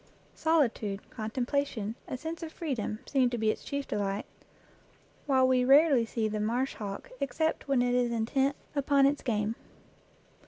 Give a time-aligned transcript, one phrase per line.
[0.33, 4.25] Solitude, contemplation, a sense of freedom, seem to be its chief delight,
[5.27, 8.57] while we rarely see the marsh hawk except when it is intent 57 EACH AFTER
[8.57, 9.55] ITS KIND upon its game.